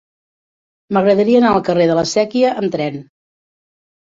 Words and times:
M'agradaria 0.97 1.41
anar 1.41 1.51
al 1.57 1.63
carrer 1.67 1.87
de 1.91 1.99
la 2.01 2.07
Sèquia 2.15 2.55
amb 2.63 2.77
tren. 2.77 2.99